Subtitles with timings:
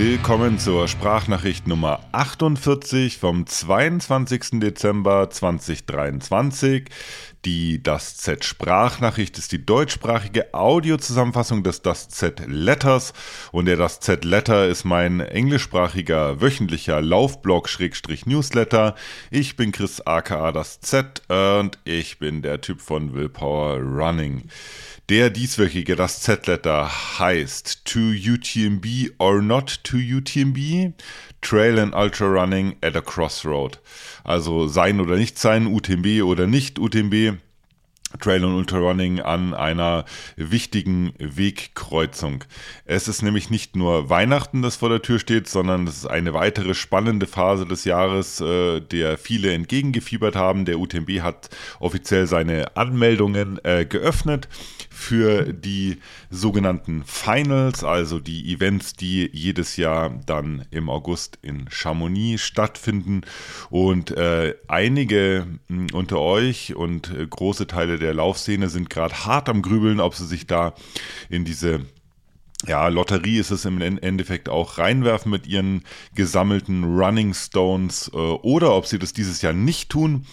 [0.00, 4.60] Willkommen zur Sprachnachricht Nummer 48 vom 22.
[4.60, 6.88] Dezember 2023.
[7.44, 13.12] Die Das Z Sprachnachricht ist die deutschsprachige Audiozusammenfassung des Das Z Letters
[13.50, 18.94] und der Das Z Letter ist mein englischsprachiger wöchentlicher Laufblog-Newsletter.
[19.32, 24.44] Ich bin Chris aka Das Z und ich bin der Typ von Willpower Running.
[25.08, 30.92] Der dieswöchige, das Z-Letter, heißt To UTMB or Not to UTMB,
[31.40, 33.80] Trail and Ultra Running at a Crossroad.
[34.22, 37.38] Also sein oder nicht sein, UTMB oder nicht UTMB.
[38.20, 40.04] Trail und Ultrarunning an einer
[40.36, 42.44] wichtigen Wegkreuzung.
[42.84, 46.32] Es ist nämlich nicht nur Weihnachten, das vor der Tür steht, sondern es ist eine
[46.32, 50.64] weitere spannende Phase des Jahres, äh, der viele entgegengefiebert haben.
[50.64, 54.48] Der UTMB hat offiziell seine Anmeldungen äh, geöffnet
[54.90, 55.98] für die
[56.30, 63.20] sogenannten Finals, also die Events, die jedes Jahr dann im August in Chamonix stattfinden.
[63.70, 65.46] Und äh, einige
[65.92, 70.26] unter euch und äh, große Teile der Laufszene sind gerade hart am Grübeln, ob sie
[70.26, 70.74] sich da
[71.28, 71.80] in diese
[72.66, 78.74] ja, Lotterie ist es im Endeffekt auch reinwerfen mit ihren gesammelten Running Stones äh, oder
[78.74, 80.26] ob sie das dieses Jahr nicht tun.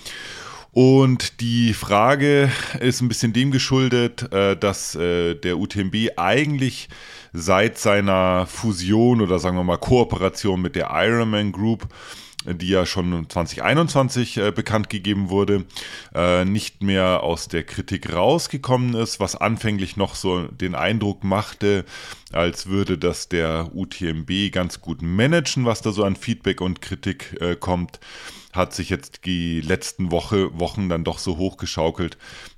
[0.72, 6.90] Und die Frage ist ein bisschen dem geschuldet, äh, dass äh, der UTMB eigentlich
[7.32, 11.88] seit seiner Fusion oder sagen wir mal Kooperation mit der Ironman Group
[12.46, 15.66] die ja schon 2021 äh, bekannt gegeben wurde,
[16.14, 21.86] äh, nicht mehr aus der Kritik rausgekommen ist, was anfänglich noch so den Eindruck machte,
[22.32, 27.38] als würde das der UTMB ganz gut managen, was da so an Feedback und Kritik
[27.42, 28.00] äh, kommt,
[28.54, 32.18] hat sich jetzt die letzten Woche, Wochen dann doch so hochgeschaukelt,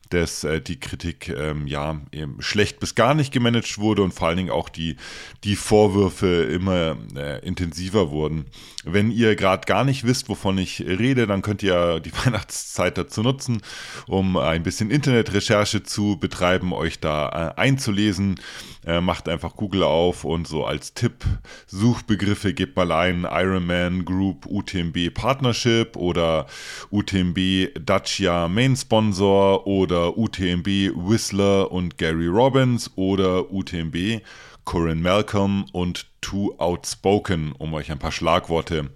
[0.09, 2.00] dass äh, die Kritik ähm, ja
[2.39, 4.95] schlecht bis gar nicht gemanagt wurde und vor allen Dingen auch die,
[5.43, 8.45] die Vorwürfe immer äh, intensiver wurden.
[8.83, 13.21] Wenn ihr gerade gar nicht wisst, wovon ich rede, dann könnt ihr die Weihnachtszeit dazu
[13.21, 13.61] nutzen,
[14.08, 18.39] um ein bisschen Internetrecherche zu betreiben, euch da äh, einzulesen.
[18.86, 21.26] Äh, macht einfach Google auf und so als Tipp
[21.65, 26.45] Suchbegriffe gebt mal ein Ironman Group UTMB Partnership oder
[26.89, 34.21] UTMB Dacia Main Sponsor oder UTMB Whistler und Gary Robbins oder UTMB
[34.65, 38.89] Corinne Malcolm und Too Outspoken, um euch ein paar Schlagworte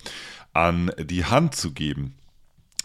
[0.53, 2.15] an die Hand zu geben.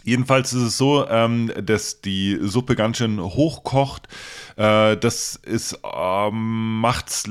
[0.07, 4.07] Jedenfalls ist es so, ähm, dass die Suppe ganz schön hochkocht.
[4.55, 7.29] Äh, das ist, ähm, macht es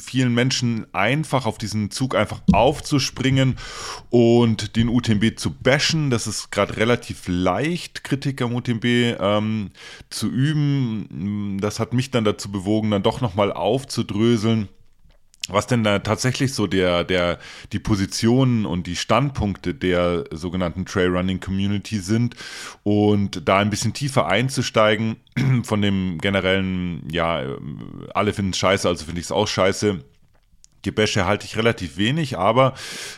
[0.00, 3.54] vielen Menschen einfach, auf diesen Zug einfach aufzuspringen
[4.10, 6.10] und den UTMB zu bashen.
[6.10, 9.70] Das ist gerade relativ leicht, Kritik am UTMB ähm,
[10.10, 11.58] zu üben.
[11.60, 14.68] Das hat mich dann dazu bewogen, dann doch nochmal aufzudröseln
[15.52, 17.38] was denn da tatsächlich so der, der,
[17.72, 22.36] die Positionen und die Standpunkte der sogenannten Trailrunning Community sind
[22.82, 25.16] und da ein bisschen tiefer einzusteigen
[25.64, 27.42] von dem generellen, ja,
[28.14, 30.00] alle finden es scheiße, also finde ich es auch scheiße
[30.82, 32.74] Gebäsche halte ich relativ wenig, aber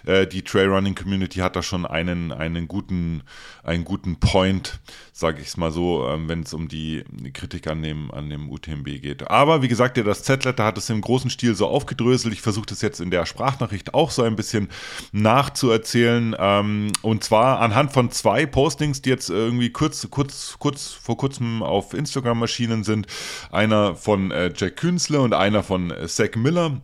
[0.06, 3.22] äh, die Trailrunning Community hat da schon einen, einen guten,
[3.62, 4.80] einen guten Point,
[5.12, 8.50] sage ich es mal so, ähm, wenn es um die Kritik an dem, an dem
[8.50, 9.30] UTMB geht.
[9.30, 12.34] Aber wie gesagt, ja, das Z-Letter hat es im großen Stil so aufgedröselt.
[12.34, 14.68] Ich versuche das jetzt in der Sprachnachricht auch so ein bisschen
[15.12, 16.36] nachzuerzählen.
[16.38, 21.62] Ähm, und zwar anhand von zwei Postings, die jetzt irgendwie kurz, kurz, kurz vor kurzem
[21.62, 23.06] auf Instagram erschienen sind.
[23.50, 26.80] Einer von äh, Jack Künzle und einer von äh, Zach Miller.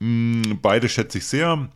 [0.00, 1.68] Mm, beide schätze ich sehr.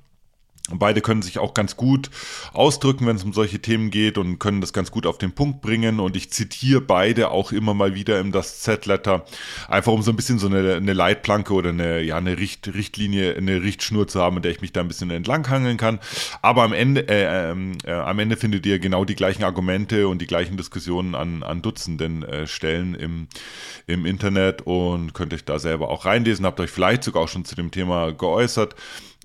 [0.72, 2.10] Beide können sich auch ganz gut
[2.52, 5.62] ausdrücken, wenn es um solche Themen geht und können das ganz gut auf den Punkt
[5.62, 5.98] bringen.
[5.98, 9.24] Und ich zitiere beide auch immer mal wieder im das Z-Letter,
[9.68, 13.36] einfach um so ein bisschen so eine, eine Leitplanke oder eine, ja, eine Richt, Richtlinie,
[13.36, 15.98] eine Richtschnur zu haben, in der ich mich da ein bisschen entlanghangeln kann.
[16.40, 20.20] Aber am Ende, äh, ähm, äh, am Ende findet ihr genau die gleichen Argumente und
[20.20, 23.26] die gleichen Diskussionen an, an Dutzenden äh, Stellen im,
[23.86, 26.46] im Internet und könnt euch da selber auch reinlesen.
[26.46, 28.76] Habt euch vielleicht sogar auch schon zu dem Thema geäußert.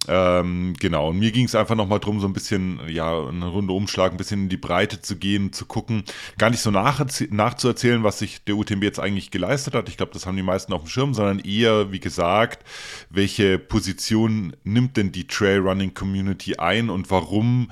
[0.07, 3.73] Ähm, genau, und mir ging es einfach nochmal drum, so ein bisschen, ja, eine Runde
[3.73, 6.03] Umschlag, ein bisschen in die Breite zu gehen, zu gucken,
[6.37, 9.89] gar nicht so nach, nachzuerzählen, was sich der UTMB jetzt eigentlich geleistet hat.
[9.89, 12.67] Ich glaube, das haben die meisten auf dem Schirm, sondern eher, wie gesagt,
[13.09, 17.71] welche Position nimmt denn die Trailrunning Community ein und warum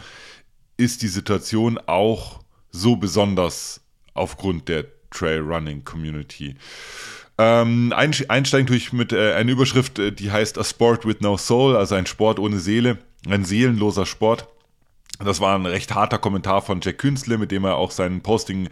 [0.77, 2.41] ist die Situation auch
[2.71, 3.81] so besonders
[4.13, 6.56] aufgrund der Trailrunning Community?
[7.38, 11.38] Ähm, einsteigen tue ich mit äh, einer Überschrift, äh, die heißt A Sport with No
[11.38, 14.47] Soul, also ein Sport ohne Seele, ein seelenloser Sport.
[15.19, 18.68] Das war ein recht harter Kommentar von Jack Künzle, mit dem er auch sein Posting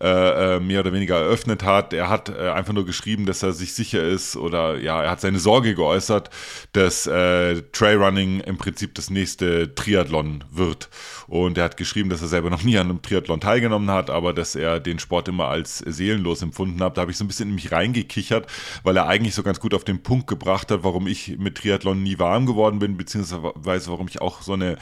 [0.00, 1.92] äh, äh, mehr oder weniger eröffnet hat.
[1.92, 5.20] Er hat äh, einfach nur geschrieben, dass er sich sicher ist oder ja, er hat
[5.20, 6.30] seine Sorge geäußert,
[6.72, 10.88] dass äh, Trailrunning im Prinzip das nächste Triathlon wird.
[11.28, 14.34] Und er hat geschrieben, dass er selber noch nie an einem Triathlon teilgenommen hat, aber
[14.34, 16.96] dass er den Sport immer als seelenlos empfunden hat.
[16.96, 18.48] Da habe ich so ein bisschen in mich reingekichert,
[18.82, 22.02] weil er eigentlich so ganz gut auf den Punkt gebracht hat, warum ich mit Triathlon
[22.02, 24.76] nie warm geworden bin, beziehungsweise warum ich auch so eine,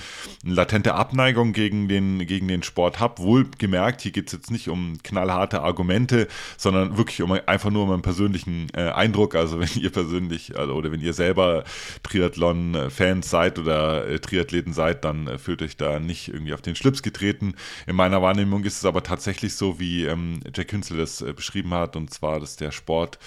[0.45, 3.21] eine latente Abneigung gegen den, gegen den Sport habe.
[3.23, 7.83] Wohl gemerkt, hier geht es jetzt nicht um knallharte Argumente, sondern wirklich um einfach nur
[7.83, 9.35] um einen persönlichen äh, Eindruck.
[9.35, 11.65] Also wenn ihr persönlich also, oder wenn ihr selber
[12.05, 16.77] Triathlon-Fans seid oder äh, Triathleten seid, dann äh, fühlt euch da nicht irgendwie auf den
[16.77, 17.55] Schlips getreten.
[17.89, 21.75] In meiner Wahrnehmung ist es aber tatsächlich so, wie ähm, Jack Künzel das äh, beschrieben
[21.75, 23.19] hat, und zwar, dass der Sport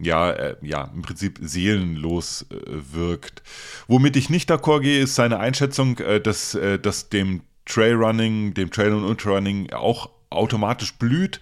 [0.00, 2.56] ja, äh, ja, im Prinzip seelenlos äh,
[2.92, 3.42] wirkt.
[3.86, 9.04] Womit ich nicht d'accord gehe, ist seine Einschätzung, dass, dass dem Trailrunning, dem Trail- und
[9.04, 11.40] Ultrarunning auch automatisch blüht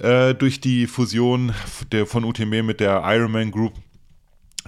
[0.00, 1.54] äh, durch die Fusion
[1.90, 3.72] der, von UTMB mit der Ironman Group.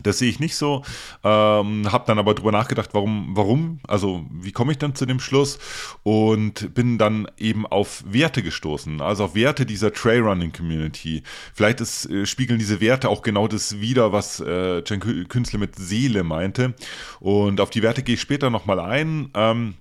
[0.03, 0.85] Das sehe ich nicht so.
[1.25, 5.19] Ähm, habe dann aber drüber nachgedacht, warum, warum, also wie komme ich dann zu dem
[5.19, 5.59] Schluss
[6.03, 11.23] und bin dann eben auf Werte gestoßen, also auf Werte dieser Trailrunning Community.
[11.53, 15.77] Vielleicht ist, äh, spiegeln diese Werte auch genau das wider, was äh, Jen Künstler mit
[15.77, 16.75] Seele meinte.
[17.21, 19.31] Und auf die Werte gehe ich später nochmal ein.
[19.35, 19.75] Ähm,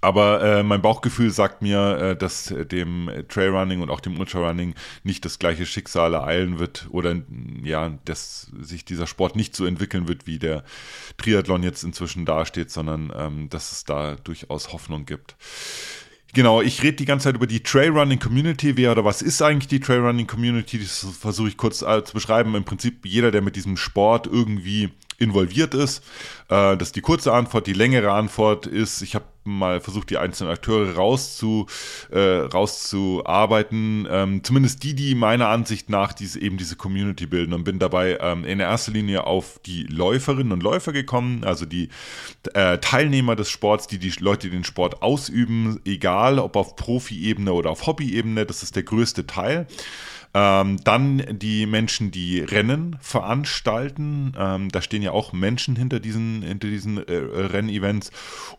[0.00, 4.74] aber äh, mein Bauchgefühl sagt mir, äh, dass dem Trailrunning und auch dem Ultrarunning
[5.04, 7.16] nicht das gleiche Schicksal ereilen wird oder
[7.62, 10.64] ja, dass sich dieser Sport nicht so entwickeln wird, wie der
[11.18, 15.36] Triathlon jetzt inzwischen dasteht, sondern ähm, dass es da durchaus Hoffnung gibt.
[16.34, 18.78] Genau, ich rede die ganze Zeit über die Trailrunning Community.
[18.78, 20.78] Wer oder was ist eigentlich die Trailrunning Community?
[20.78, 22.54] Das versuche ich kurz äh, zu beschreiben.
[22.54, 24.88] Im Prinzip jeder, der mit diesem Sport irgendwie
[25.22, 26.04] involviert ist.
[26.48, 27.66] Äh, das ist die kurze Antwort.
[27.66, 31.66] Die längere Antwort ist, ich habe mal versucht, die einzelnen Akteure rauszu,
[32.10, 34.06] äh, rauszuarbeiten.
[34.10, 38.18] Ähm, zumindest die, die meiner Ansicht nach diese, eben diese Community bilden und bin dabei
[38.20, 41.88] ähm, in erster Linie auf die Läuferinnen und Läufer gekommen, also die
[42.54, 47.52] äh, Teilnehmer des Sports, die die Leute, die den Sport ausüben, egal ob auf Profi-Ebene
[47.52, 49.66] oder auf Hobby-Ebene, das ist der größte Teil.
[50.34, 54.34] Ähm, dann die Menschen, die Rennen veranstalten.
[54.38, 58.10] Ähm, da stehen ja auch Menschen hinter diesen, hinter diesen äh, Rennevents.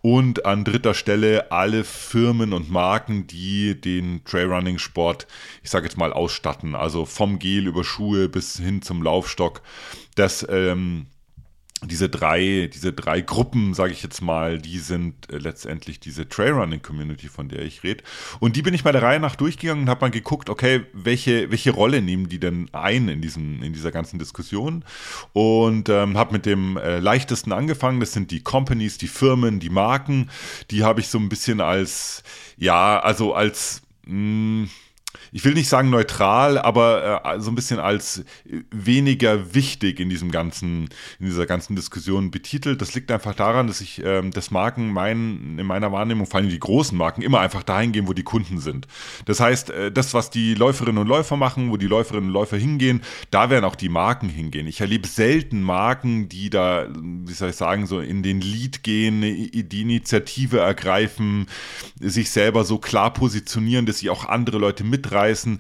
[0.02, 5.26] Und an dritter Stelle alle Firmen und Marken, die den Trailrunning-Sport,
[5.64, 6.76] ich sage jetzt mal, ausstatten.
[6.76, 9.62] Also vom Gel über Schuhe bis hin zum Laufstock.
[10.16, 11.08] Das ähm,
[11.86, 17.28] diese drei, diese drei Gruppen, sage ich jetzt mal, die sind äh, letztendlich diese Trailrunning-Community,
[17.28, 18.04] von der ich rede.
[18.40, 21.52] Und die bin ich bei der Reihe nach durchgegangen und habe mal geguckt, okay, welche,
[21.52, 24.84] welche Rolle nehmen die denn ein in, diesem, in dieser ganzen Diskussion?
[25.34, 28.00] Und ähm, habe mit dem äh, leichtesten angefangen.
[28.00, 30.30] Das sind die Companies, die Firmen, die Marken.
[30.72, 32.24] Die habe ich so ein bisschen als,
[32.58, 34.70] ja, also als, mh, hm,
[35.32, 38.24] ich will nicht sagen neutral, aber äh, so ein bisschen als
[38.72, 40.90] weniger wichtig in diesem ganzen,
[41.20, 42.82] in dieser ganzen Diskussion betitelt.
[42.82, 46.50] Das liegt einfach daran, dass ich, ähm, das Marken mein, in meiner Wahrnehmung, vor allem
[46.50, 48.88] die großen Marken, immer einfach dahin gehen, wo die Kunden sind.
[49.26, 52.58] Das heißt, äh, das, was die Läuferinnen und Läufer machen, wo die Läuferinnen und Läufer
[52.58, 53.02] hingehen,
[53.32, 54.68] da werden auch die Marken hingehen.
[54.68, 59.22] Ich erlebe selten Marken, die da, wie soll ich sagen, so in den Lead gehen,
[59.22, 61.48] die Initiative ergreifen,
[62.00, 65.60] sich selber so klar positionieren, dass sie auch andere Leute mit mitreißen.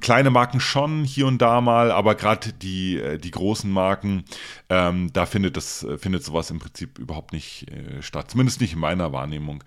[0.00, 4.24] Kleine Marken schon hier und da mal, aber gerade die, äh, die großen Marken,
[4.68, 8.30] ähm, da findet das, äh, findet sowas im Prinzip überhaupt nicht äh, statt.
[8.30, 9.62] Zumindest nicht in meiner Wahrnehmung.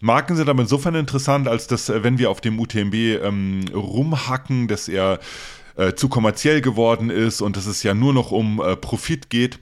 [0.00, 4.68] Marken sind aber insofern interessant, als dass, äh, wenn wir auf dem UTMB ähm, rumhacken,
[4.68, 5.20] dass er
[5.76, 9.60] äh, zu kommerziell geworden ist und dass es ja nur noch um äh, Profit geht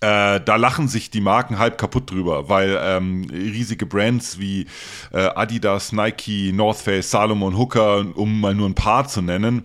[0.00, 4.66] äh, da lachen sich die Marken halb kaputt drüber, weil ähm, riesige Brands wie
[5.12, 9.64] äh, Adidas, Nike, North Face, Salomon, Hooker, um mal nur ein paar zu nennen,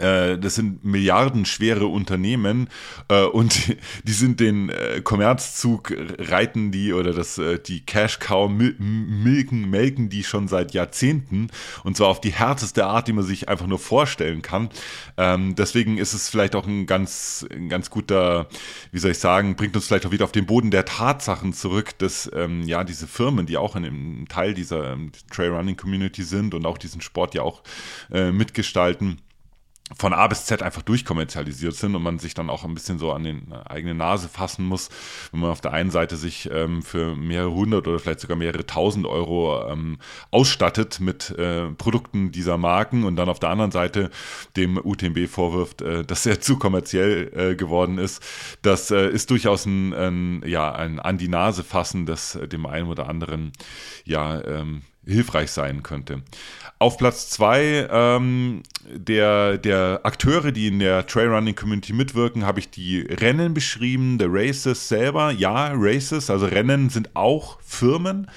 [0.00, 2.68] das sind milliardenschwere Unternehmen
[3.08, 8.50] äh, und die sind den äh, Kommerzzug reiten die oder das äh, die Cash Cow
[8.50, 11.48] milken melken die schon seit Jahrzehnten
[11.84, 14.70] und zwar auf die härteste Art, die man sich einfach nur vorstellen kann.
[15.16, 18.48] Ähm, deswegen ist es vielleicht auch ein ganz ein ganz guter,
[18.92, 21.98] wie soll ich sagen, bringt uns vielleicht auch wieder auf den Boden der Tatsachen zurück,
[21.98, 26.54] dass ähm, ja diese Firmen, die auch in einem Teil dieser ähm, Trailrunning Community sind
[26.54, 27.62] und auch diesen Sport ja auch
[28.10, 29.20] äh, mitgestalten
[29.96, 33.12] von A bis Z einfach durchkommerzialisiert sind und man sich dann auch ein bisschen so
[33.12, 34.88] an den äh, eigene Nase fassen muss,
[35.32, 38.66] wenn man auf der einen Seite sich ähm, für mehrere hundert oder vielleicht sogar mehrere
[38.66, 39.98] tausend Euro ähm,
[40.30, 44.10] ausstattet mit äh, Produkten dieser Marken und dann auf der anderen Seite
[44.56, 48.22] dem UTMB vorwirft, äh, dass er zu kommerziell äh, geworden ist.
[48.62, 52.88] Das äh, ist durchaus ein, ein, ja, ein an die Nase fassen, das dem einen
[52.88, 53.52] oder anderen
[54.04, 56.22] ja ähm, hilfreich sein könnte.
[56.78, 63.00] Auf Platz zwei ähm, der, der Akteure, die in der Trailrunning-Community mitwirken, habe ich die
[63.00, 65.30] Rennen beschrieben, der Races selber.
[65.30, 68.30] Ja, Races, also Rennen sind auch Firmen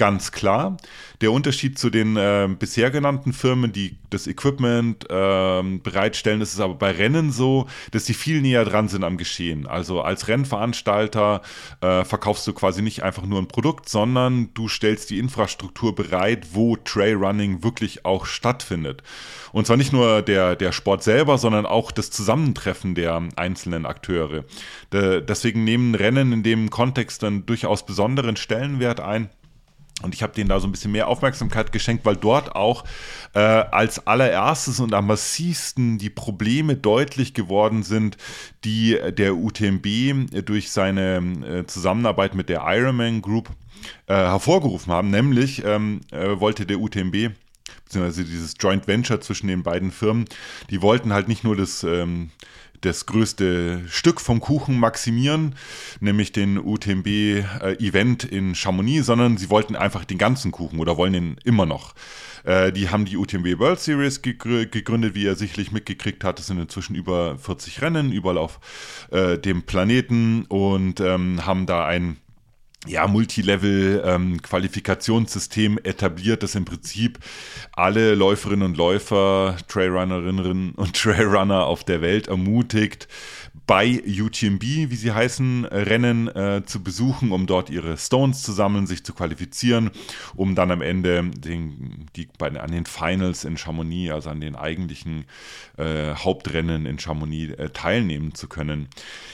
[0.00, 0.78] ganz klar.
[1.20, 6.60] Der Unterschied zu den äh, bisher genannten Firmen, die das Equipment äh, bereitstellen, ist es
[6.60, 9.66] aber bei Rennen so, dass sie viel näher dran sind am Geschehen.
[9.66, 11.42] Also als Rennveranstalter
[11.82, 16.46] äh, verkaufst du quasi nicht einfach nur ein Produkt, sondern du stellst die Infrastruktur bereit,
[16.54, 19.02] wo Trailrunning wirklich auch stattfindet.
[19.52, 24.46] Und zwar nicht nur der, der Sport selber, sondern auch das Zusammentreffen der einzelnen Akteure.
[24.94, 29.28] De, deswegen nehmen Rennen in dem Kontext dann durchaus besonderen Stellenwert ein.
[30.02, 32.84] Und ich habe denen da so ein bisschen mehr Aufmerksamkeit geschenkt, weil dort auch
[33.34, 38.16] äh, als allererstes und am massivsten die Probleme deutlich geworden sind,
[38.64, 43.50] die der UTMB durch seine äh, Zusammenarbeit mit der Ironman Group
[44.06, 45.10] äh, hervorgerufen haben.
[45.10, 47.30] Nämlich ähm, äh, wollte der UTMB
[47.84, 50.26] beziehungsweise dieses Joint Venture zwischen den beiden Firmen,
[50.70, 52.30] die wollten halt nicht nur das ähm,
[52.80, 55.54] das größte Stück vom Kuchen maximieren,
[56.00, 61.14] nämlich den UTMB-Event äh, in Chamonix, sondern sie wollten einfach den ganzen Kuchen oder wollen
[61.14, 61.94] ihn immer noch.
[62.44, 66.40] Äh, die haben die UTMB World Series gegründet, wie er sicherlich mitgekriegt hat.
[66.40, 68.60] Es sind inzwischen über 40 Rennen überall auf
[69.10, 72.16] äh, dem Planeten und ähm, haben da ein
[72.86, 77.18] ja, Multilevel-Qualifikationssystem ähm, etabliert, das im Prinzip
[77.72, 83.06] alle Läuferinnen und Läufer, Trailrunnerinnen und Trailrunner auf der Welt ermutigt,
[83.70, 88.88] bei UTMB, wie sie heißen, Rennen äh, zu besuchen, um dort ihre Stones zu sammeln,
[88.88, 89.92] sich zu qualifizieren,
[90.34, 94.56] um dann am Ende den, die, bei, an den Finals in Chamonix, also an den
[94.56, 95.24] eigentlichen
[95.76, 98.88] äh, Hauptrennen in Chamonix äh, teilnehmen zu können.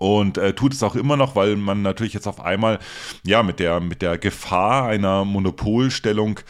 [0.03, 2.79] und äh, tut es auch immer noch, weil man natürlich jetzt auf einmal
[3.25, 6.41] ja mit der mit der Gefahr einer Monopolstellung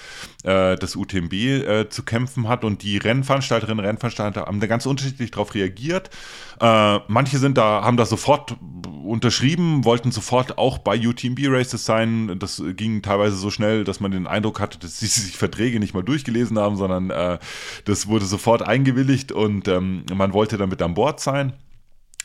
[0.43, 4.85] äh, des UTMB äh, zu kämpfen hat und die Rennveranstalterinnen und Rennveranstalter haben da ganz
[4.85, 6.09] unterschiedlich darauf reagiert.
[6.59, 8.55] Äh, manche sind da haben da sofort
[9.03, 12.38] unterschrieben, wollten sofort auch bei UTMB Races sein.
[12.39, 15.93] Das ging teilweise so schnell, dass man den Eindruck hatte, dass sie sich Verträge nicht
[15.93, 17.39] mal durchgelesen haben, sondern äh,
[17.85, 21.53] das wurde sofort eingewilligt und ähm, man wollte damit an Bord sein.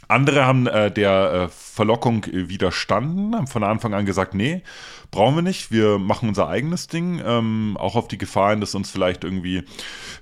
[0.09, 4.63] Andere haben äh, der äh, Verlockung widerstanden, haben von Anfang an gesagt, nee,
[5.11, 8.91] brauchen wir nicht, wir machen unser eigenes Ding, ähm, auch auf die Gefahren, dass uns
[8.91, 9.65] vielleicht irgendwie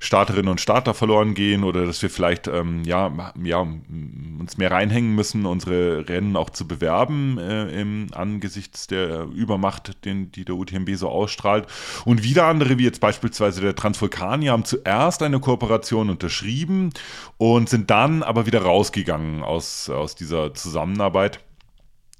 [0.00, 5.14] Starterinnen und Starter verloren gehen oder dass wir vielleicht ähm, ja, ja, uns mehr reinhängen
[5.14, 10.90] müssen, unsere Rennen auch zu bewerben äh, im, angesichts der Übermacht, den, die der UTMB
[10.94, 11.66] so ausstrahlt.
[12.04, 16.90] Und wieder andere, wie jetzt beispielsweise der Transvulkanier, haben zuerst eine Kooperation unterschrieben
[17.38, 21.40] und sind dann aber wieder rausgegangen aus aus, dieser Zusammenarbeit.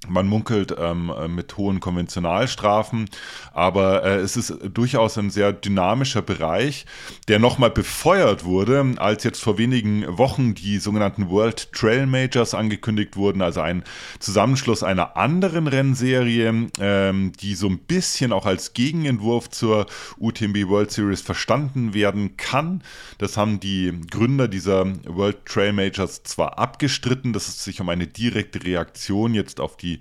[0.07, 3.09] Man munkelt ähm, mit hohen Konventionalstrafen,
[3.51, 6.85] aber äh, es ist durchaus ein sehr dynamischer Bereich,
[7.27, 13.17] der nochmal befeuert wurde, als jetzt vor wenigen Wochen die sogenannten World Trail Majors angekündigt
[13.17, 13.83] wurden, also ein
[14.19, 19.87] Zusammenschluss einer anderen Rennserie, ähm, die so ein bisschen auch als Gegenentwurf zur
[20.19, 22.83] UTMB World Series verstanden werden kann.
[23.17, 28.05] Das haben die Gründer dieser World Trail Majors zwar abgestritten, dass es sich um eine
[28.05, 29.99] direkte Reaktion jetzt auf die die,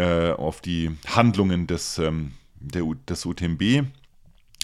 [0.00, 3.84] äh, auf die Handlungen des, ähm, der, des UTMB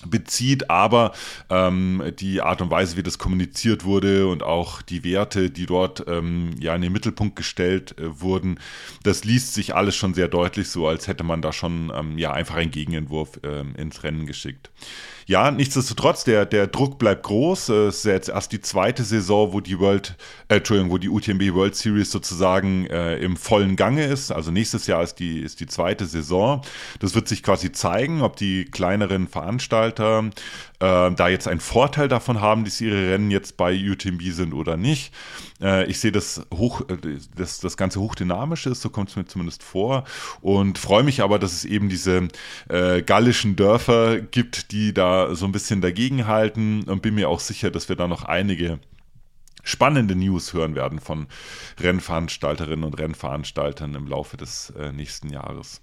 [0.04, 1.12] bezieht, aber
[1.48, 6.04] ähm, die Art und Weise, wie das kommuniziert wurde und auch die Werte, die dort
[6.06, 8.60] ähm, ja in den Mittelpunkt gestellt äh, wurden,
[9.02, 12.32] das liest sich alles schon sehr deutlich so, als hätte man da schon ähm, ja
[12.32, 14.70] einfach einen Gegenentwurf ähm, ins Rennen geschickt.
[15.26, 17.68] ja, nichtsdestotrotz, der, der Druck bleibt groß.
[17.70, 20.14] Es ist jetzt erst die zweite Saison, wo die World,
[20.48, 24.30] äh, Entschuldigung, wo die UTMB World Series sozusagen äh, im vollen Gange ist.
[24.30, 26.62] Also nächstes Jahr ist die, ist die zweite Saison.
[27.00, 29.26] Das wird sich quasi zeigen, ob die kleineren
[29.94, 30.30] Veranstalter
[30.80, 34.76] äh, da jetzt einen Vorteil davon haben, dass ihre Rennen jetzt bei UTMB sind oder
[34.76, 35.12] nicht.
[35.60, 36.96] Äh, ich sehe das hoch, äh,
[37.36, 40.04] dass das Ganze hochdynamisch ist, so kommt es mir zumindest vor.
[40.40, 42.28] Und freue mich aber, dass es eben diese
[42.68, 47.70] äh, gallischen Dörfer gibt, die da so ein bisschen dagegenhalten und bin mir auch sicher,
[47.70, 48.78] dass wir da noch einige
[49.62, 51.26] spannende News hören werden von
[51.80, 55.80] Rennveranstalterinnen und Rennveranstaltern im Laufe des äh, nächsten Jahres.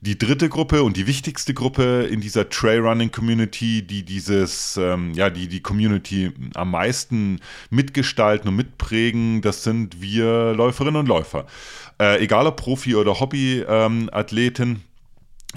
[0.00, 5.30] Die dritte Gruppe und die wichtigste Gruppe in dieser Trailrunning Community, die dieses, ähm, ja,
[5.30, 11.46] die die Community am meisten mitgestalten und mitprägen, das sind wir Läuferinnen und Läufer.
[12.00, 14.68] Äh, egal ob Profi oder Hobbyathleten.
[14.68, 14.82] Ähm,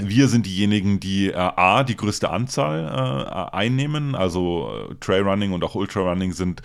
[0.01, 4.15] wir sind diejenigen, die äh, A, die größte Anzahl äh, einnehmen.
[4.15, 6.61] Also äh, Trailrunning und auch Ultrarunning sind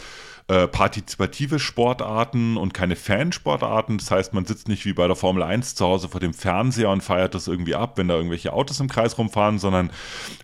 [0.47, 3.97] äh, partizipative Sportarten und keine Fansportarten.
[3.97, 6.91] Das heißt, man sitzt nicht wie bei der Formel 1 zu Hause vor dem Fernseher
[6.91, 9.91] und feiert das irgendwie ab, wenn da irgendwelche Autos im Kreis rumfahren, sondern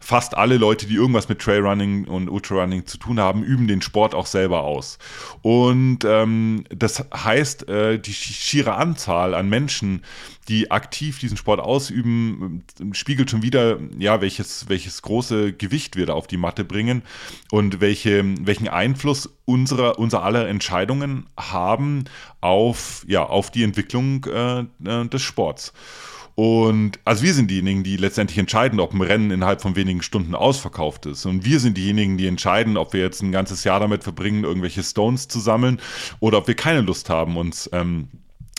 [0.00, 4.14] fast alle Leute, die irgendwas mit Trailrunning und Ultrarunning zu tun haben, üben den Sport
[4.14, 4.98] auch selber aus.
[5.42, 10.02] Und ähm, das heißt, äh, die schiere Anzahl an Menschen,
[10.48, 16.14] die aktiv diesen Sport ausüben, spiegelt schon wieder, ja, welches, welches große Gewicht wir da
[16.14, 17.02] auf die Matte bringen
[17.50, 22.04] und welche, welchen Einfluss unsere, unser aller Entscheidungen haben
[22.40, 25.72] auf, ja, auf die Entwicklung äh, äh, des Sports.
[26.34, 30.34] Und also wir sind diejenigen, die letztendlich entscheiden, ob ein Rennen innerhalb von wenigen Stunden
[30.34, 31.26] ausverkauft ist.
[31.26, 34.82] Und wir sind diejenigen, die entscheiden, ob wir jetzt ein ganzes Jahr damit verbringen, irgendwelche
[34.82, 35.80] Stones zu sammeln
[36.18, 38.08] oder ob wir keine Lust haben, uns ähm,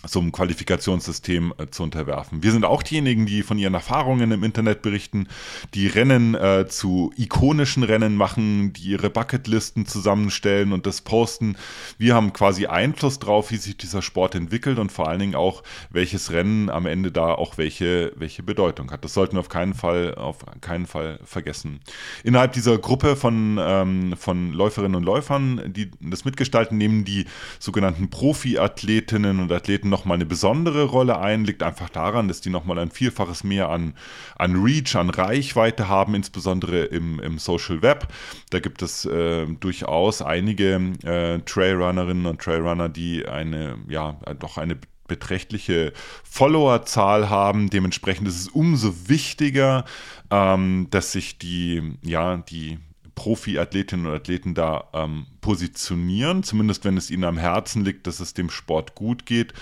[0.05, 2.43] so einem Qualifikationssystem äh, zu unterwerfen.
[2.43, 5.27] Wir sind auch diejenigen, die von ihren Erfahrungen im Internet berichten,
[5.73, 11.55] die Rennen äh, zu ikonischen Rennen machen, die ihre Bucketlisten zusammenstellen und das posten.
[11.97, 15.63] Wir haben quasi Einfluss drauf, wie sich dieser Sport entwickelt und vor allen Dingen auch,
[15.91, 19.03] welches Rennen am Ende da auch welche, welche Bedeutung hat.
[19.03, 21.79] Das sollten wir auf keinen Fall, auf keinen Fall vergessen.
[22.23, 27.25] Innerhalb dieser Gruppe von, ähm, von Läuferinnen und Läufern, die das mitgestalten, nehmen die
[27.59, 32.79] sogenannten Profiathletinnen und Athleten nochmal eine besondere Rolle ein, liegt einfach daran, dass die nochmal
[32.79, 33.93] ein Vielfaches mehr an,
[34.35, 38.07] an Reach, an Reichweite haben, insbesondere im, im Social Web.
[38.49, 44.77] Da gibt es äh, durchaus einige äh, Trailrunnerinnen und Trailrunner, die eine, ja, doch eine
[45.07, 45.91] beträchtliche
[46.23, 47.69] Followerzahl haben.
[47.69, 49.83] Dementsprechend ist es umso wichtiger,
[50.31, 52.79] ähm, dass sich die, ja, die
[53.21, 58.33] Profi-Athletinnen und Athleten da ähm, positionieren, zumindest wenn es ihnen am Herzen liegt, dass es
[58.33, 59.53] dem Sport gut geht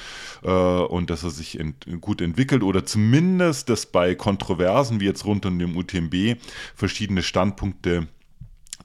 [0.43, 5.25] äh, und dass er sich ent gut entwickelt oder zumindest, dass bei Kontroversen wie jetzt
[5.25, 6.41] rund um den UTMB
[6.73, 8.07] verschiedene Standpunkte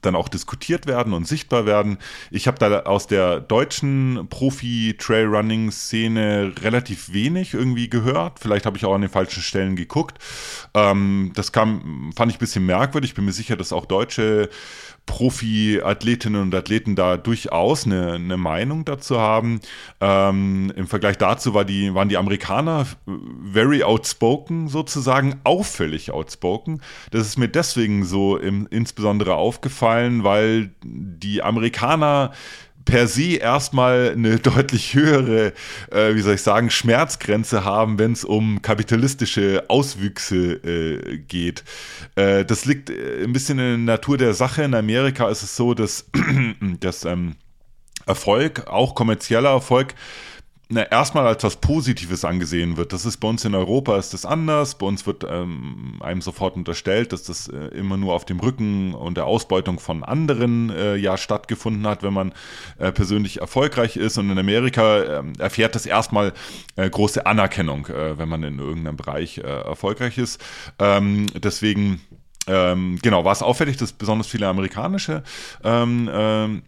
[0.05, 1.97] dann auch diskutiert werden und sichtbar werden.
[2.31, 8.39] Ich habe da aus der deutschen Profi-Trailrunning-Szene relativ wenig irgendwie gehört.
[8.39, 10.19] Vielleicht habe ich auch an den falschen Stellen geguckt.
[10.73, 13.11] Ähm, das kam, fand ich ein bisschen merkwürdig.
[13.11, 14.49] Ich bin mir sicher, dass auch deutsche
[15.05, 19.59] Profi-Athletinnen und Athleten da durchaus eine, eine Meinung dazu haben.
[20.01, 22.85] Ähm, Im Vergleich dazu war die, waren die Amerikaner
[23.43, 26.81] very outspoken, sozusagen auffällig outspoken.
[27.11, 32.31] Das ist mir deswegen so im, insbesondere aufgefallen, weil die Amerikaner
[32.85, 35.53] per se erstmal eine deutlich höhere,
[35.91, 41.63] äh, wie soll ich sagen, Schmerzgrenze haben, wenn es um kapitalistische Auswüchse äh, geht.
[42.15, 44.63] Äh, das liegt äh, ein bisschen in der Natur der Sache.
[44.63, 46.05] In Amerika ist es so, dass,
[46.79, 47.35] dass ähm,
[48.05, 49.95] Erfolg, auch kommerzieller Erfolg,
[50.67, 52.91] na, erstmal als was Positives angesehen wird.
[52.91, 54.75] Das ist bei uns in Europa ist das anders.
[54.77, 58.95] Bei uns wird ähm, einem sofort unterstellt, dass das äh, immer nur auf dem Rücken
[58.95, 62.33] und der Ausbeutung von anderen äh, ja stattgefunden hat, wenn man
[62.79, 64.17] äh, persönlich erfolgreich ist.
[64.17, 66.33] Und in Amerika ähm, erfährt das erstmal
[66.75, 70.43] äh, große Anerkennung, äh, wenn man in irgendeinem Bereich äh, erfolgreich ist.
[70.79, 72.01] Ähm, deswegen
[72.47, 75.23] ähm, genau war es auffällig, dass besonders viele amerikanische
[75.63, 76.63] ähm, ähm,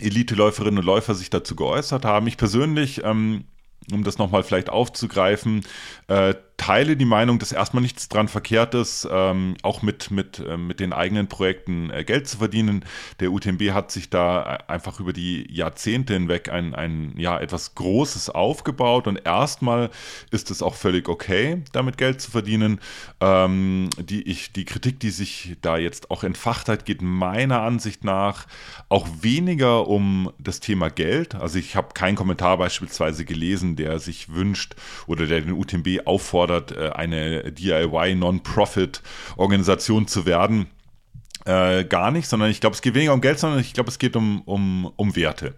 [0.00, 2.26] Elite-Läuferinnen und Läufer sich dazu geäußert haben.
[2.26, 3.44] Ich persönlich, ähm,
[3.92, 5.64] um das nochmal vielleicht aufzugreifen,
[6.08, 10.58] äh, teile die Meinung, dass erstmal nichts dran verkehrt ist, ähm, auch mit, mit, äh,
[10.58, 12.84] mit den eigenen Projekten äh, Geld zu verdienen.
[13.20, 17.76] Der UTMB hat sich da äh, einfach über die Jahrzehnte hinweg ein, ein ja, etwas
[17.76, 19.90] Großes aufgebaut und erstmal
[20.30, 22.80] ist es auch völlig okay, damit Geld zu verdienen.
[23.20, 28.02] Ähm, die, ich, die Kritik, die sich da jetzt auch entfacht hat, geht meiner Ansicht
[28.02, 28.46] nach
[28.88, 31.36] auch weniger um das Thema Geld.
[31.36, 34.74] Also ich habe keinen Kommentar beispielsweise gelesen, der sich wünscht
[35.06, 40.66] oder der den UTMB auffordert, äh, eine DIY Non-Profit-Organisation zu werden.
[41.46, 43.98] äh, gar nicht, sondern ich glaube, es geht weniger um Geld, sondern ich glaube, es
[43.98, 45.54] geht um, um, um Werte.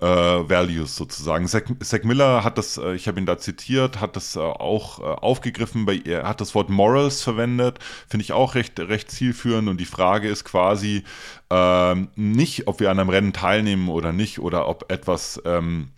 [0.00, 1.46] Äh, Values sozusagen.
[1.46, 4.98] Zach, Zach Miller hat das, äh, ich habe ihn da zitiert, hat das äh, auch
[4.98, 9.78] aufgegriffen, bei, er hat das Wort Morals verwendet, finde ich auch recht, recht zielführend und
[9.78, 11.04] die Frage ist quasi
[11.48, 15.90] ähm, nicht, ob wir an einem Rennen teilnehmen oder nicht oder ob etwas ähm,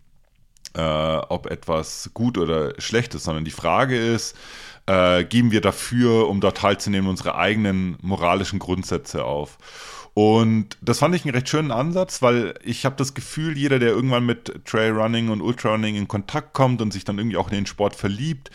[0.76, 4.36] äh, ob etwas gut oder schlecht ist, sondern die Frage ist,
[4.86, 9.58] äh, geben wir dafür, um dort teilzunehmen, unsere eigenen moralischen Grundsätze auf.
[10.14, 13.90] Und das fand ich einen recht schönen Ansatz, weil ich habe das Gefühl, jeder, der
[13.90, 17.66] irgendwann mit Trailrunning und Ultrarunning in Kontakt kommt und sich dann irgendwie auch in den
[17.66, 18.50] Sport verliebt,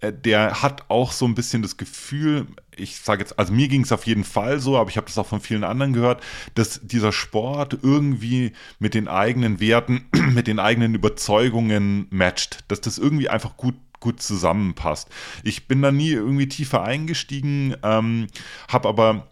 [0.00, 2.46] äh, der hat auch so ein bisschen das Gefühl,
[2.80, 5.18] ich sage jetzt, also mir ging es auf jeden Fall so, aber ich habe das
[5.18, 6.22] auch von vielen anderen gehört,
[6.54, 12.98] dass dieser Sport irgendwie mit den eigenen Werten, mit den eigenen Überzeugungen matcht, dass das
[12.98, 15.10] irgendwie einfach gut gut zusammenpasst.
[15.44, 18.28] Ich bin da nie irgendwie tiefer eingestiegen, ähm,
[18.66, 19.28] habe aber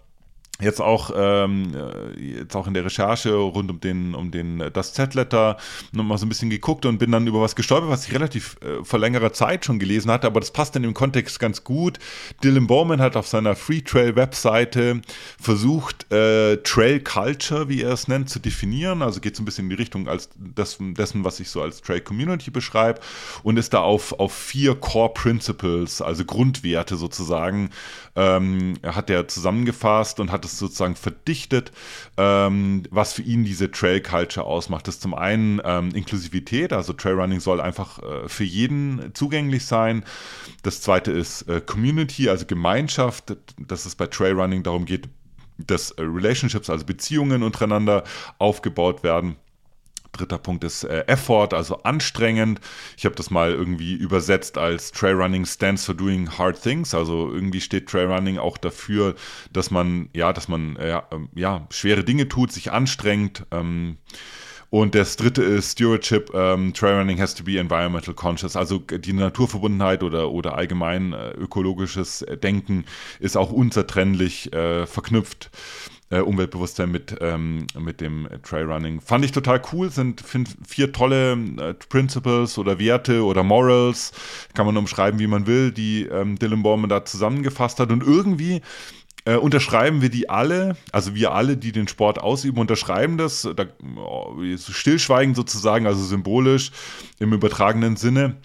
[0.61, 4.71] jetzt auch ähm, äh, jetzt auch in der Recherche rund um den um den äh,
[4.73, 5.57] das Z-Letter
[5.93, 8.85] nochmal so ein bisschen geguckt und bin dann über was gestolpert, was ich relativ äh,
[8.85, 12.01] vor längerer Zeit schon gelesen hatte, aber das passt in dem Kontext ganz gut.
[12.43, 15.01] Dylan Bowman hat auf seiner Free Trail Webseite
[15.41, 19.03] versucht äh, Trail Culture, wie er es nennt, zu definieren.
[19.03, 21.83] Also geht so ein bisschen in die Richtung als das, dessen, was ich so als
[21.83, 23.01] Trail Community beschreibe
[23.45, 27.71] und ist da auf auf vier Core Principles, also Grundwerte sozusagen,
[28.17, 31.73] ähm, hat er zusammengefasst und hat es sozusagen verdichtet,
[32.17, 34.87] ähm, was für ihn diese Trail Culture ausmacht.
[34.87, 40.05] Das ist zum einen ähm, Inklusivität, also Trailrunning soll einfach äh, für jeden zugänglich sein.
[40.63, 45.09] Das zweite ist äh, Community, also Gemeinschaft, dass es bei Trailrunning darum geht,
[45.59, 48.05] dass äh, Relationships, also Beziehungen untereinander
[48.39, 49.37] aufgebaut werden.
[50.19, 52.61] Dritter Punkt ist äh, Effort, also anstrengend.
[52.97, 56.95] Ich habe das mal irgendwie übersetzt als Trailrunning stands for doing hard things.
[56.95, 59.15] Also irgendwie steht Trailrunning auch dafür,
[59.53, 61.01] dass man ja, dass man äh,
[61.35, 63.47] ja schwere Dinge tut, sich anstrengt.
[63.51, 63.99] Ähm,
[64.71, 66.31] und das dritte ist Stewardship.
[66.35, 68.55] Ähm, Trailrunning has to be environmental conscious.
[68.55, 72.85] Also die Naturverbundenheit oder, oder allgemein äh, ökologisches Denken
[73.19, 75.51] ist auch unzertrennlich äh, verknüpft
[76.11, 79.01] äh, Umweltbewusstsein mit, ähm, mit dem Trailrunning.
[79.01, 80.23] Fand ich total cool, sind
[80.67, 84.13] vier tolle äh, Principles oder Werte oder Morals,
[84.55, 87.93] kann man umschreiben, wie man will, die ähm, Dylan Borman da zusammengefasst hat.
[87.93, 88.63] Und irgendwie
[89.25, 93.67] äh, unterschreiben wir die alle, also wir alle, die den Sport ausüben, unterschreiben das, da,
[93.97, 96.71] oh, stillschweigend sozusagen, also symbolisch
[97.19, 98.37] im übertragenen Sinne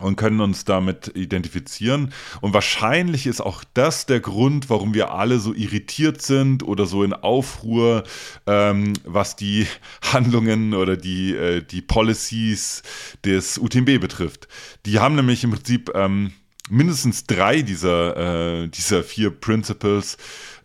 [0.00, 2.12] und können uns damit identifizieren.
[2.40, 7.04] Und wahrscheinlich ist auch das der Grund, warum wir alle so irritiert sind oder so
[7.04, 8.02] in Aufruhr,
[8.46, 9.66] ähm, was die
[10.12, 12.82] Handlungen oder die, äh, die Policies
[13.24, 14.48] des UTMB betrifft.
[14.84, 16.32] Die haben nämlich im Prinzip ähm,
[16.68, 20.16] mindestens drei dieser, äh, dieser vier Principles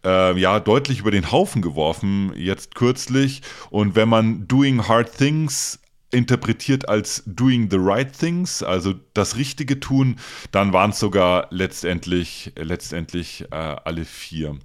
[0.04, 3.42] äh, ja deutlich über den Haufen geworfen, jetzt kürzlich.
[3.70, 5.80] Und wenn man Doing Hard Things
[6.12, 10.17] interpretiert als doing the right things, also das Richtige tun,
[10.52, 14.58] dann waren es sogar letztendlich, letztendlich äh, alle vier.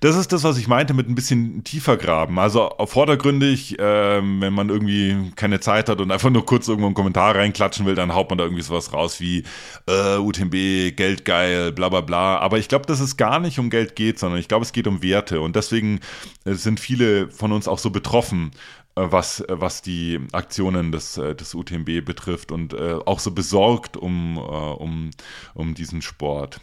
[0.00, 2.38] Das ist das, was ich meinte mit ein bisschen tiefer graben.
[2.38, 3.82] Also vordergründig, äh,
[4.20, 7.94] wenn man irgendwie keine Zeit hat und einfach nur kurz irgendwo einen Kommentar reinklatschen will,
[7.94, 9.44] dann haut man da irgendwie sowas raus wie
[9.88, 12.38] äh, UTMB, Geld geil, bla bla bla.
[12.38, 14.86] Aber ich glaube, dass es gar nicht um Geld geht, sondern ich glaube, es geht
[14.86, 15.40] um Werte.
[15.40, 16.00] Und deswegen
[16.44, 18.50] äh, sind viele von uns auch so betroffen
[18.96, 23.96] was, äh, was die Aktionen des, äh, des UTMB betrifft und äh, auch so besorgt
[23.96, 25.10] um, äh, um,
[25.54, 26.60] um diesen Sport.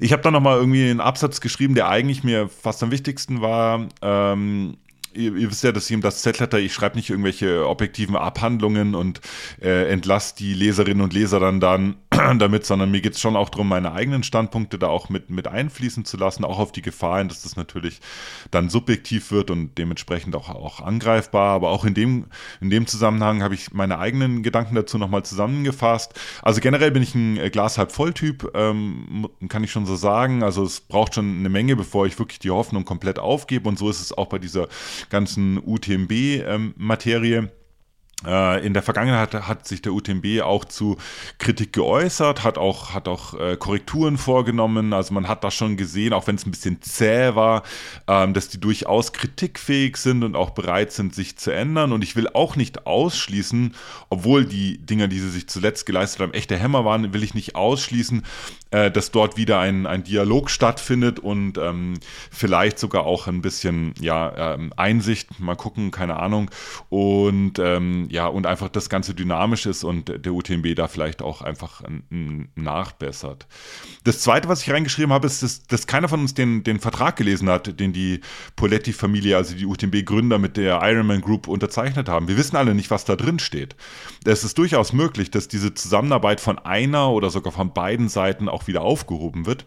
[0.00, 3.88] Ich habe dann nochmal irgendwie einen Absatz geschrieben, der eigentlich mir fast am wichtigsten war.
[4.00, 4.78] Ähm,
[5.12, 8.94] ihr, ihr, wisst ja, dass ich ihm das Z-Letter, ich schreibe nicht irgendwelche objektiven Abhandlungen
[8.94, 9.20] und
[9.60, 11.96] äh, entlasse die Leserinnen und Leser dann, dann
[12.38, 15.46] damit, sondern mir geht es schon auch darum, meine eigenen Standpunkte da auch mit, mit
[15.46, 18.00] einfließen zu lassen, auch auf die Gefahr hin, dass das natürlich
[18.50, 21.54] dann subjektiv wird und dementsprechend auch, auch angreifbar.
[21.54, 22.26] Aber auch in dem,
[22.60, 26.14] in dem Zusammenhang habe ich meine eigenen Gedanken dazu nochmal zusammengefasst.
[26.42, 29.96] Also generell bin ich ein äh, Glas halb voll Typ, ähm, kann ich schon so
[29.96, 30.42] sagen.
[30.42, 33.68] Also es braucht schon eine Menge, bevor ich wirklich die Hoffnung komplett aufgebe.
[33.68, 34.68] Und so ist es auch bei dieser
[35.10, 37.38] ganzen UTMB-Materie.
[37.38, 37.57] Ähm, äh,
[38.24, 40.96] in der Vergangenheit hat sich der UTMB auch zu
[41.38, 44.92] Kritik geäußert, hat auch, hat auch äh, Korrekturen vorgenommen.
[44.92, 47.62] Also man hat da schon gesehen, auch wenn es ein bisschen zäh war,
[48.08, 51.92] ähm, dass die durchaus kritikfähig sind und auch bereit sind, sich zu ändern.
[51.92, 53.76] Und ich will auch nicht ausschließen,
[54.10, 57.54] obwohl die Dinger, die sie sich zuletzt geleistet haben, echte Hämmer waren, will ich nicht
[57.54, 58.24] ausschließen,
[58.70, 61.94] äh, dass dort wieder ein, ein Dialog stattfindet und ähm,
[62.30, 66.50] vielleicht sogar auch ein bisschen ja, ähm, Einsicht, mal gucken, keine Ahnung.
[66.88, 71.42] Und ähm, ja, und einfach das Ganze dynamisch ist und der UTMB da vielleicht auch
[71.42, 71.82] einfach
[72.54, 73.46] nachbessert.
[74.04, 77.16] Das zweite, was ich reingeschrieben habe, ist, dass, dass keiner von uns den, den Vertrag
[77.16, 78.20] gelesen hat, den die
[78.56, 82.28] Poletti-Familie, also die UTMB-Gründer mit der Ironman Group unterzeichnet haben.
[82.28, 83.76] Wir wissen alle nicht, was da drin steht.
[84.24, 88.57] Es ist durchaus möglich, dass diese Zusammenarbeit von einer oder sogar von beiden Seiten auch
[88.66, 89.66] wieder aufgehoben wird.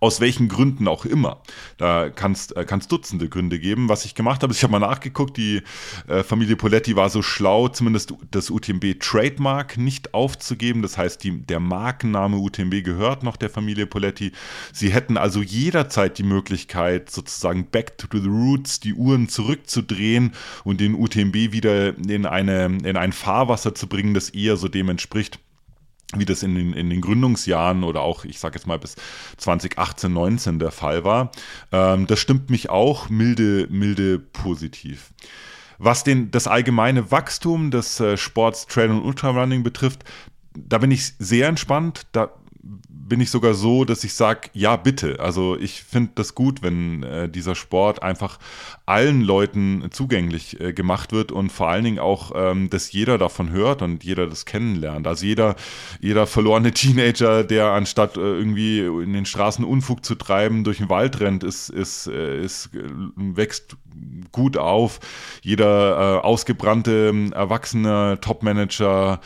[0.00, 1.42] Aus welchen Gründen auch immer.
[1.76, 3.88] Da kann es äh, Dutzende Gründe geben.
[3.88, 5.62] Was ich gemacht habe, ich habe mal nachgeguckt, die
[6.08, 10.82] äh, Familie Poletti war so schlau, zumindest das UTMB Trademark nicht aufzugeben.
[10.82, 14.32] Das heißt, die, der Markenname UTMB gehört noch der Familie Poletti.
[14.72, 20.32] Sie hätten also jederzeit die Möglichkeit, sozusagen back to the roots, die Uhren zurückzudrehen
[20.64, 24.88] und den UTMB wieder in, eine, in ein Fahrwasser zu bringen, das eher so dem
[24.88, 25.38] entspricht
[26.16, 28.96] wie das in den, in den Gründungsjahren oder auch, ich sage jetzt mal, bis
[29.36, 31.30] 2018, 19 der Fall war.
[31.72, 35.10] Ähm, das stimmt mich auch milde, milde positiv.
[35.78, 40.04] Was den, das allgemeine Wachstum des äh, Sports Trail und Ultrarunning betrifft,
[40.54, 42.06] da bin ich sehr entspannt.
[42.12, 42.30] Da
[43.10, 45.18] bin ich sogar so, dass ich sage, ja, bitte.
[45.18, 48.38] Also ich finde das gut, wenn äh, dieser Sport einfach
[48.86, 53.50] allen Leuten zugänglich äh, gemacht wird und vor allen Dingen auch, ähm, dass jeder davon
[53.50, 55.08] hört und jeder das kennenlernt.
[55.08, 55.56] Also jeder,
[56.00, 60.88] jeder verlorene Teenager, der anstatt äh, irgendwie in den Straßen Unfug zu treiben, durch den
[60.88, 62.80] Wald rennt, ist, ist, äh, ist, äh,
[63.16, 63.76] wächst
[64.30, 65.00] gut auf.
[65.42, 69.20] Jeder äh, ausgebrannte, erwachsene Topmanager,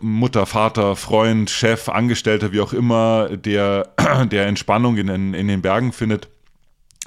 [0.00, 2.91] Mutter, Vater, Freund, Chef, Angestellter, wie auch immer,
[3.30, 3.88] der,
[4.30, 6.28] der Entspannung in, in, in den Bergen findet,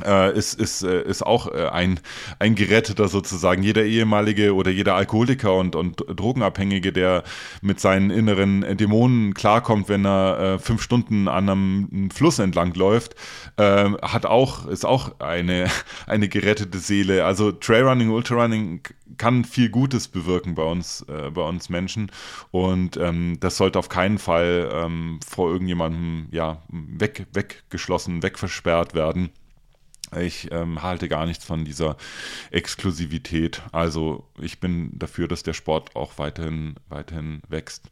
[0.04, 2.00] äh, ist, ist, äh, ist auch äh, ein,
[2.40, 3.64] ein Geretteter sozusagen.
[3.64, 7.24] Jeder ehemalige oder jeder Alkoholiker und, und Drogenabhängige, der
[7.62, 13.16] mit seinen inneren Dämonen klarkommt, wenn er äh, fünf Stunden an einem Fluss entlang läuft,
[13.58, 15.70] äh, hat auch, ist auch eine,
[16.08, 17.24] eine gerettete Seele.
[17.26, 18.82] Also Trailrunning, Ultrarunning
[19.18, 22.12] kann viel Gutes bewirken bei uns, äh, bei uns Menschen.
[22.52, 29.32] Und ähm, das sollte auf keinen Fall ähm, vor irgendjemandem ja, weg, weggeschlossen, wegversperrt werden.
[30.18, 31.98] Ich ähm, halte gar nichts von dieser
[32.52, 33.62] Exklusivität.
[33.72, 37.90] Also ich bin dafür, dass der Sport auch weiterhin, weiterhin wächst.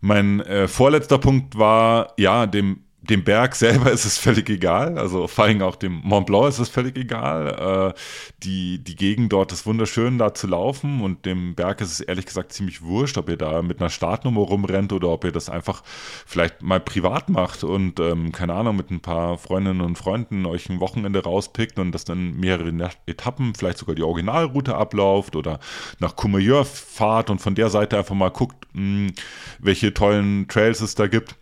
[0.00, 5.26] Mein äh, vorletzter Punkt war, ja, dem dem Berg selber ist es völlig egal, also
[5.26, 7.94] vor allem auch dem Mont Blanc ist es völlig egal.
[7.94, 8.00] Äh,
[8.42, 12.26] die, die Gegend dort ist wunderschön, da zu laufen und dem Berg ist es ehrlich
[12.26, 15.82] gesagt ziemlich wurscht, ob ihr da mit einer Startnummer rumrennt oder ob ihr das einfach
[16.26, 20.68] vielleicht mal privat macht und, ähm, keine Ahnung, mit ein paar Freundinnen und Freunden euch
[20.68, 22.70] ein Wochenende rauspickt und das dann mehrere
[23.06, 25.58] Etappen, vielleicht sogar die Originalroute ablauft oder
[26.00, 29.12] nach Courmayeur fahrt und von der Seite einfach mal guckt, mh, hm,
[29.58, 31.36] welche tollen Trails es da gibt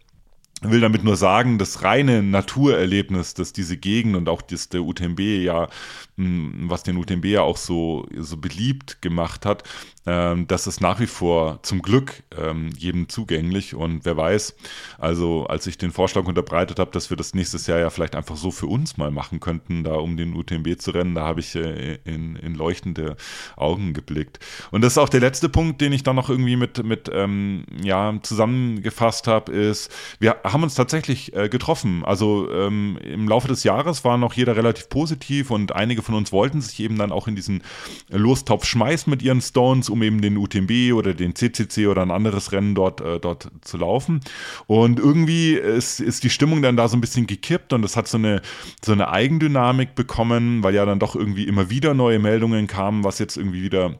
[0.62, 5.20] will damit nur sagen, das reine Naturerlebnis, dass diese Gegend und auch das der UTMB
[5.20, 5.68] ja,
[6.16, 9.62] was den UTMB ja auch so, so beliebt gemacht hat,
[10.08, 14.56] ähm, das ist nach wie vor zum Glück ähm, jedem zugänglich und wer weiß,
[14.96, 18.36] also als ich den Vorschlag unterbreitet habe, dass wir das nächstes Jahr ja vielleicht einfach
[18.36, 21.54] so für uns mal machen könnten, da um den UTMB zu rennen, da habe ich
[21.54, 23.16] äh, in, in leuchtende
[23.56, 24.38] Augen geblickt.
[24.70, 27.66] Und das ist auch der letzte Punkt, den ich dann noch irgendwie mit, mit ähm,
[27.82, 32.02] ja, zusammengefasst habe, ist, wir haben uns tatsächlich äh, getroffen.
[32.06, 36.32] Also ähm, im Laufe des Jahres war noch jeder relativ positiv und einige von uns
[36.32, 37.62] wollten sich eben dann auch in diesen
[38.08, 42.52] Lostopf schmeißen mit ihren Stones, um eben den UTMB oder den CCC oder ein anderes
[42.52, 44.20] Rennen dort, äh, dort zu laufen.
[44.66, 48.08] Und irgendwie ist, ist die Stimmung dann da so ein bisschen gekippt und es hat
[48.08, 48.42] so eine,
[48.84, 53.18] so eine Eigendynamik bekommen, weil ja dann doch irgendwie immer wieder neue Meldungen kamen, was
[53.18, 53.98] jetzt irgendwie wieder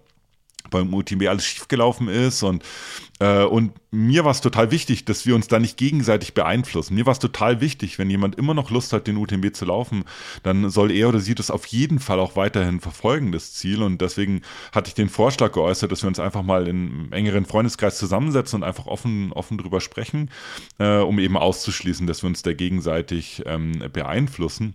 [0.71, 2.65] beim UTMB alles schiefgelaufen ist und
[3.21, 6.95] äh, und mir war es total wichtig, dass wir uns da nicht gegenseitig beeinflussen.
[6.95, 10.05] Mir war es total wichtig, wenn jemand immer noch Lust hat, den UTMB zu laufen,
[10.43, 13.83] dann soll er oder sie das auf jeden Fall auch weiterhin verfolgen, das Ziel.
[13.83, 17.99] Und deswegen hatte ich den Vorschlag geäußert, dass wir uns einfach mal in engeren Freundeskreis
[17.99, 20.31] zusammensetzen und einfach offen, offen drüber sprechen,
[20.79, 24.75] äh, um eben auszuschließen, dass wir uns da gegenseitig ähm, beeinflussen.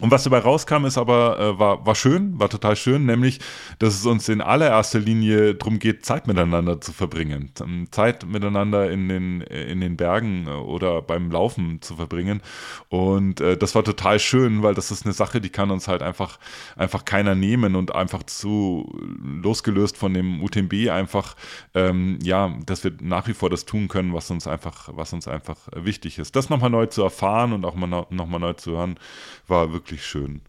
[0.00, 3.40] Und was dabei rauskam, ist aber, äh, war, war schön, war total schön, nämlich,
[3.78, 7.52] dass es uns in allererster Linie darum geht, Zeit miteinander zu verbringen.
[7.60, 12.40] Ähm, Zeit miteinander in den, in den Bergen äh, oder beim Laufen zu verbringen.
[12.88, 16.02] Und äh, das war total schön, weil das ist eine Sache, die kann uns halt
[16.02, 16.38] einfach,
[16.74, 18.90] einfach keiner nehmen und einfach zu
[19.22, 21.36] losgelöst von dem UTMB einfach,
[21.74, 25.28] ähm, ja, dass wir nach wie vor das tun können, was uns einfach, was uns
[25.28, 26.34] einfach wichtig ist.
[26.34, 28.98] Das nochmal neu zu erfahren und auch mal nochmal neu zu hören,
[29.46, 30.40] war wirklich wirklich schön.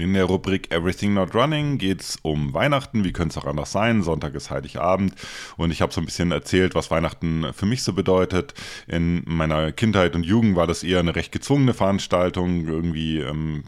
[0.00, 3.04] In der Rubrik Everything Not Running geht es um Weihnachten.
[3.04, 4.02] Wie könnte es auch anders sein?
[4.02, 5.14] Sonntag ist Heiligabend.
[5.58, 8.54] Und ich habe so ein bisschen erzählt, was Weihnachten für mich so bedeutet.
[8.86, 12.66] In meiner Kindheit und Jugend war das eher eine recht gezwungene Veranstaltung.
[12.66, 13.64] Irgendwie ähm,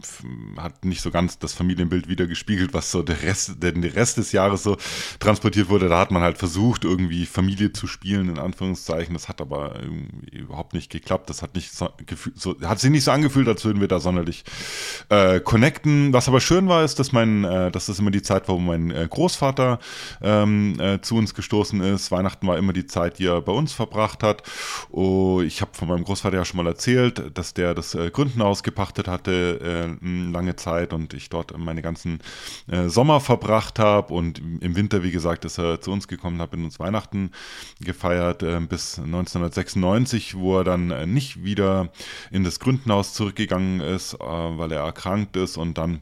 [0.57, 4.17] hat nicht so ganz das Familienbild wieder gespiegelt, was so der Rest, der, der Rest
[4.17, 4.77] des Jahres so
[5.19, 5.87] transportiert wurde.
[5.87, 9.13] Da hat man halt versucht, irgendwie Familie zu spielen, in Anführungszeichen.
[9.13, 9.81] Das hat aber
[10.31, 11.29] überhaupt nicht geklappt.
[11.29, 11.89] Das hat nicht so,
[12.33, 14.43] so, hat sich nicht so angefühlt, als würden wir da sonderlich
[15.09, 16.11] äh, connecten.
[16.11, 18.59] Was was aber schön war, ist, dass mein, äh, das immer die Zeit war, wo
[18.59, 19.77] mein äh, Großvater
[20.21, 22.11] ähm, äh, zu uns gestoßen ist.
[22.11, 24.41] Weihnachten war immer die Zeit, die er bei uns verbracht hat.
[24.89, 28.63] Oh, ich habe von meinem Großvater ja schon mal erzählt, dass der das äh, Gründenhaus
[28.63, 32.19] gepachtet hatte äh, lange Zeit und ich dort meine ganzen
[32.71, 36.55] äh, Sommer verbracht habe und im Winter, wie gesagt, ist er zu uns gekommen, habe
[36.55, 37.31] in uns Weihnachten
[37.81, 41.91] gefeiert äh, bis 1996, wo er dann nicht wieder
[42.31, 45.99] in das Gründenhaus zurückgegangen ist, weil er erkrankt ist und dann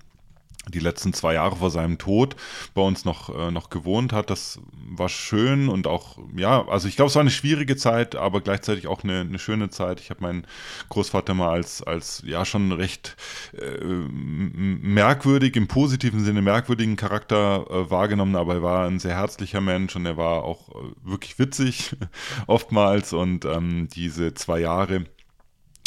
[0.70, 2.36] die letzten zwei Jahre vor seinem Tod
[2.74, 4.30] bei uns noch, äh, noch gewohnt hat.
[4.30, 8.42] Das war schön und auch, ja, also ich glaube, es war eine schwierige Zeit, aber
[8.42, 10.00] gleichzeitig auch eine, eine schöne Zeit.
[10.00, 10.46] Ich habe meinen
[10.90, 13.16] Großvater mal als, als ja schon recht
[13.54, 19.62] äh, merkwürdig, im positiven Sinne merkwürdigen Charakter äh, wahrgenommen, aber er war ein sehr herzlicher
[19.62, 21.96] Mensch und er war auch äh, wirklich witzig
[22.48, 25.06] oftmals und ähm, diese zwei Jahre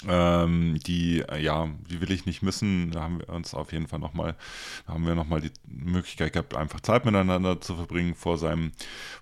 [0.09, 2.91] ähm, die, äh, ja, die will ich nicht missen.
[2.91, 4.35] Da haben wir uns auf jeden Fall nochmal,
[4.87, 8.73] haben wir nochmal die Möglichkeit gehabt, einfach Zeit miteinander zu verbringen vor seinem,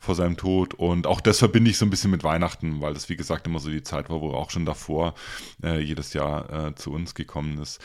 [0.00, 0.74] vor seinem Tod.
[0.74, 3.60] Und auch das verbinde ich so ein bisschen mit Weihnachten, weil das, wie gesagt, immer
[3.60, 5.14] so die Zeit war, wo er auch schon davor
[5.62, 7.80] äh, jedes Jahr äh, zu uns gekommen ist.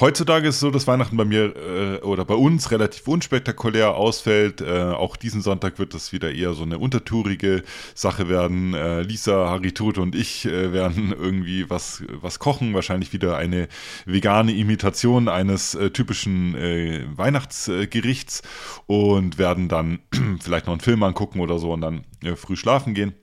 [0.00, 4.60] Heutzutage ist es so, dass Weihnachten bei mir äh, oder bei uns relativ unspektakulär ausfällt.
[4.60, 7.62] Äh, auch diesen Sonntag wird das wieder eher so eine untertourige
[7.94, 8.72] Sache werden.
[9.02, 13.68] Lisa, Haritute und ich werden irgendwie was, was kochen, wahrscheinlich wieder eine
[14.04, 18.42] vegane Imitation eines äh, typischen äh, Weihnachtsgerichts
[18.86, 20.00] und werden dann
[20.40, 23.14] vielleicht noch einen Film angucken oder so und dann äh, früh schlafen gehen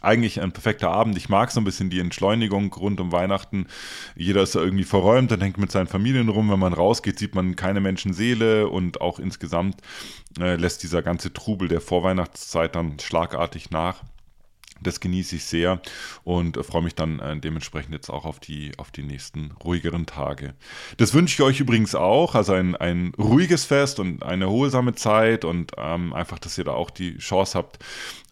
[0.00, 1.16] eigentlich ein perfekter Abend.
[1.16, 3.66] Ich mag so ein bisschen die Entschleunigung rund um Weihnachten.
[4.16, 6.50] Jeder ist da irgendwie verräumt, dann hängt mit seinen Familien rum.
[6.50, 9.76] Wenn man rausgeht, sieht man keine Menschenseele und auch insgesamt
[10.38, 14.02] äh, lässt dieser ganze Trubel der Vorweihnachtszeit dann schlagartig nach.
[14.82, 15.80] Das genieße ich sehr
[16.24, 20.54] und freue mich dann äh, dementsprechend jetzt auch auf die, auf die nächsten ruhigeren Tage.
[20.96, 25.44] Das wünsche ich euch übrigens auch, also ein, ein ruhiges Fest und eine erholsame Zeit
[25.44, 27.78] und ähm, einfach, dass ihr da auch die Chance habt,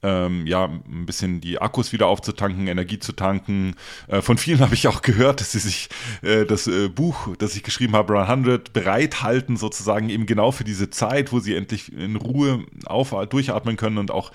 [0.03, 3.75] ähm, ja, ein bisschen die Akkus wieder aufzutanken, Energie zu tanken.
[4.07, 5.89] Äh, von vielen habe ich auch gehört, dass sie sich
[6.23, 10.91] äh, das äh, Buch, das ich geschrieben habe, 100, bereithalten, sozusagen eben genau für diese
[10.91, 14.33] Zeit, wo sie endlich in Ruhe auf, durchatmen können und auch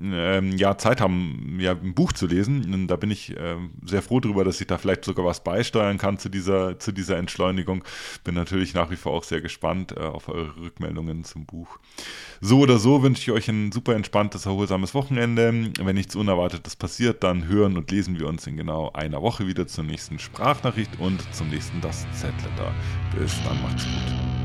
[0.00, 2.72] ähm, ja, Zeit haben, ja, ein Buch zu lesen.
[2.72, 5.98] Und da bin ich äh, sehr froh darüber, dass ich da vielleicht sogar was beisteuern
[5.98, 7.84] kann zu dieser, zu dieser Entschleunigung.
[8.24, 11.78] Bin natürlich nach wie vor auch sehr gespannt äh, auf eure Rückmeldungen zum Buch.
[12.40, 15.70] So oder so wünsche ich euch ein super entspanntes, erholsames Wochenende.
[15.80, 19.66] Wenn nichts Unerwartetes passiert, dann hören und lesen wir uns in genau einer Woche wieder
[19.66, 22.74] zur nächsten Sprachnachricht und zum nächsten Das Z-Letter.
[23.16, 24.43] Bis dann, macht's gut.